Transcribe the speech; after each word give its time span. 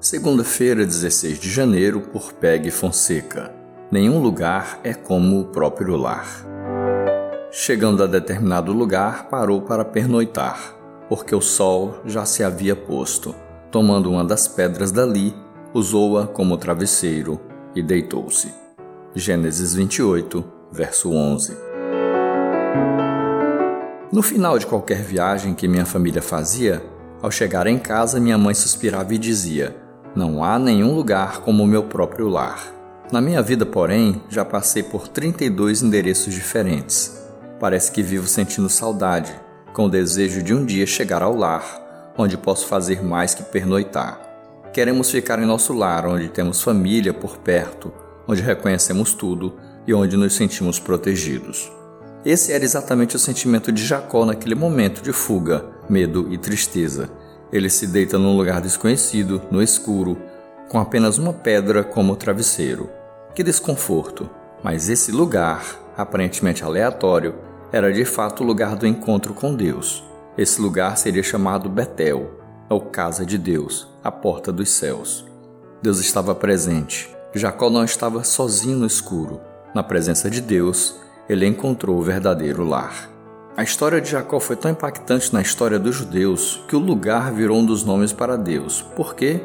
Segunda-feira, 0.00 0.86
16 0.86 1.40
de 1.40 1.50
janeiro, 1.50 2.00
por 2.00 2.32
Peg 2.32 2.70
Fonseca. 2.70 3.52
Nenhum 3.90 4.20
lugar 4.20 4.78
é 4.84 4.94
como 4.94 5.40
o 5.40 5.46
próprio 5.46 5.96
lar. 5.96 6.46
Chegando 7.50 8.04
a 8.04 8.06
determinado 8.06 8.72
lugar, 8.72 9.28
parou 9.28 9.60
para 9.60 9.84
pernoitar, 9.84 10.72
porque 11.08 11.34
o 11.34 11.40
sol 11.40 12.00
já 12.06 12.24
se 12.24 12.44
havia 12.44 12.76
posto. 12.76 13.34
Tomando 13.72 14.08
uma 14.08 14.24
das 14.24 14.46
pedras 14.46 14.92
dali, 14.92 15.34
usou-a 15.74 16.28
como 16.28 16.56
travesseiro 16.56 17.40
e 17.74 17.82
deitou-se. 17.82 18.54
Gênesis 19.16 19.74
28, 19.74 20.44
verso 20.70 21.10
11. 21.10 21.56
No 24.12 24.22
final 24.22 24.60
de 24.60 24.66
qualquer 24.66 25.02
viagem 25.02 25.54
que 25.54 25.66
minha 25.66 25.84
família 25.84 26.22
fazia, 26.22 26.80
ao 27.20 27.32
chegar 27.32 27.66
em 27.66 27.80
casa, 27.80 28.20
minha 28.20 28.38
mãe 28.38 28.54
suspirava 28.54 29.12
e 29.12 29.18
dizia: 29.18 29.87
não 30.14 30.42
há 30.42 30.58
nenhum 30.58 30.94
lugar 30.94 31.40
como 31.40 31.62
o 31.62 31.66
meu 31.66 31.84
próprio 31.84 32.28
lar. 32.28 32.74
Na 33.12 33.20
minha 33.20 33.42
vida, 33.42 33.64
porém, 33.64 34.22
já 34.28 34.44
passei 34.44 34.82
por 34.82 35.08
32 35.08 35.82
endereços 35.82 36.34
diferentes. 36.34 37.26
Parece 37.58 37.90
que 37.90 38.02
vivo 38.02 38.26
sentindo 38.26 38.68
saudade, 38.68 39.34
com 39.72 39.86
o 39.86 39.90
desejo 39.90 40.42
de 40.42 40.54
um 40.54 40.64
dia 40.64 40.86
chegar 40.86 41.22
ao 41.22 41.34
lar, 41.34 42.12
onde 42.16 42.36
posso 42.36 42.66
fazer 42.66 43.02
mais 43.02 43.34
que 43.34 43.42
pernoitar. 43.42 44.20
Queremos 44.72 45.10
ficar 45.10 45.38
em 45.38 45.46
nosso 45.46 45.72
lar, 45.72 46.06
onde 46.06 46.28
temos 46.28 46.62
família 46.62 47.14
por 47.14 47.38
perto, 47.38 47.92
onde 48.26 48.42
reconhecemos 48.42 49.14
tudo 49.14 49.54
e 49.86 49.94
onde 49.94 50.16
nos 50.16 50.34
sentimos 50.34 50.78
protegidos. 50.78 51.70
Esse 52.24 52.52
era 52.52 52.64
exatamente 52.64 53.16
o 53.16 53.18
sentimento 53.18 53.72
de 53.72 53.84
Jacó 53.84 54.26
naquele 54.26 54.54
momento 54.54 55.00
de 55.00 55.12
fuga, 55.12 55.64
medo 55.88 56.26
e 56.30 56.36
tristeza 56.36 57.08
ele 57.52 57.70
se 57.70 57.86
deita 57.86 58.18
num 58.18 58.36
lugar 58.36 58.60
desconhecido, 58.60 59.42
no 59.50 59.62
escuro, 59.62 60.18
com 60.68 60.78
apenas 60.78 61.18
uma 61.18 61.32
pedra 61.32 61.82
como 61.82 62.16
travesseiro. 62.16 62.90
Que 63.34 63.42
desconforto! 63.42 64.28
Mas 64.62 64.88
esse 64.88 65.12
lugar, 65.12 65.64
aparentemente 65.96 66.64
aleatório, 66.64 67.34
era 67.72 67.92
de 67.92 68.04
fato 68.04 68.42
o 68.42 68.46
lugar 68.46 68.76
do 68.76 68.86
encontro 68.86 69.32
com 69.32 69.54
Deus. 69.54 70.04
Esse 70.36 70.60
lugar 70.60 70.96
seria 70.96 71.22
chamado 71.22 71.68
Betel, 71.68 72.38
ou 72.68 72.80
Casa 72.80 73.24
de 73.24 73.38
Deus, 73.38 73.88
a 74.02 74.10
porta 74.10 74.52
dos 74.52 74.70
céus. 74.70 75.24
Deus 75.82 76.00
estava 76.00 76.34
presente. 76.34 77.08
Jacó 77.34 77.70
não 77.70 77.84
estava 77.84 78.24
sozinho 78.24 78.78
no 78.78 78.86
escuro. 78.86 79.40
Na 79.74 79.82
presença 79.82 80.30
de 80.30 80.40
Deus, 80.40 80.96
ele 81.28 81.46
encontrou 81.46 81.98
o 81.98 82.02
verdadeiro 82.02 82.64
lar. 82.64 83.10
A 83.58 83.64
história 83.64 84.00
de 84.00 84.08
Jacó 84.08 84.38
foi 84.38 84.54
tão 84.54 84.70
impactante 84.70 85.34
na 85.34 85.42
história 85.42 85.80
dos 85.80 85.96
judeus 85.96 86.62
que 86.68 86.76
o 86.76 86.78
lugar 86.78 87.32
virou 87.32 87.58
um 87.58 87.66
dos 87.66 87.82
nomes 87.82 88.12
para 88.12 88.36
Deus. 88.36 88.82
Por 88.94 89.16
quê? 89.16 89.40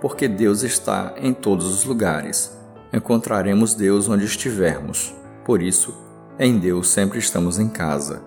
Porque 0.00 0.26
Deus 0.26 0.64
está 0.64 1.14
em 1.16 1.32
todos 1.32 1.66
os 1.72 1.84
lugares. 1.84 2.50
Encontraremos 2.92 3.72
Deus 3.72 4.08
onde 4.08 4.24
estivermos. 4.24 5.14
Por 5.44 5.62
isso, 5.62 5.96
em 6.36 6.58
Deus 6.58 6.88
sempre 6.88 7.20
estamos 7.20 7.60
em 7.60 7.68
casa. 7.68 8.24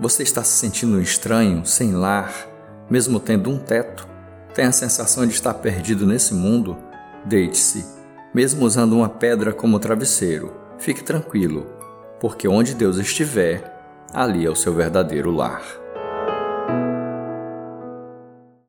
Você 0.00 0.22
está 0.22 0.42
se 0.42 0.52
sentindo 0.52 0.98
estranho, 0.98 1.66
sem 1.66 1.92
lar, 1.92 2.32
mesmo 2.88 3.20
tendo 3.20 3.50
um 3.50 3.58
teto? 3.58 4.08
Tem 4.54 4.64
a 4.64 4.72
sensação 4.72 5.26
de 5.26 5.34
estar 5.34 5.52
perdido 5.52 6.06
nesse 6.06 6.32
mundo? 6.32 6.74
Deite-se, 7.26 7.84
mesmo 8.32 8.64
usando 8.64 8.94
uma 8.94 9.10
pedra 9.10 9.52
como 9.52 9.78
travesseiro. 9.78 10.54
Fique 10.78 11.04
tranquilo, 11.04 11.66
porque 12.18 12.48
onde 12.48 12.74
Deus 12.74 12.96
estiver, 12.96 13.79
ali 14.12 14.46
é 14.46 14.50
o 14.50 14.56
seu 14.56 14.72
verdadeiro 14.72 15.30
lar. 15.30 15.62